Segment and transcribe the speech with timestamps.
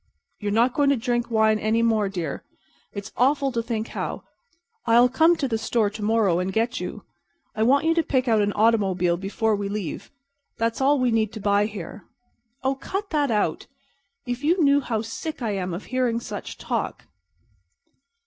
[0.39, 2.43] "You're not going to drink wine any more, dear.
[2.91, 4.23] It's awful to think how—
[4.87, 7.03] I'll come to the store to morrow and get you.
[7.55, 10.09] I want you to pick out an automobile before we leave.
[10.57, 12.05] That's all we need to buy here."
[12.63, 13.67] "Oh, cut that out.
[14.25, 17.05] If you knew how sick I am of hearing such talk."